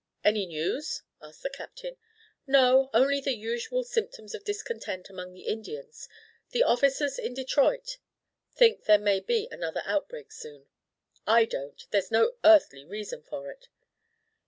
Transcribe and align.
"Any 0.23 0.47
news?" 0.47 1.03
asked 1.21 1.43
the 1.43 1.49
Captain. 1.51 1.95
"No, 2.47 2.89
only 2.91 3.21
the 3.21 3.35
usual 3.37 3.83
symptoms 3.83 4.33
of 4.33 4.43
discontent 4.43 5.11
among 5.11 5.31
the 5.31 5.45
Indians. 5.45 6.09
The 6.49 6.63
officers 6.63 7.19
in 7.19 7.35
Detroit 7.35 7.99
think 8.51 8.85
there 8.85 8.97
may 8.97 9.19
be 9.19 9.47
another 9.51 9.83
outbreak 9.85 10.31
soon." 10.31 10.65
"I 11.27 11.45
don't 11.45 11.85
there's 11.91 12.09
no 12.09 12.31
earthly 12.43 12.83
reason 12.83 13.21
for 13.21 13.51
it." 13.51 13.67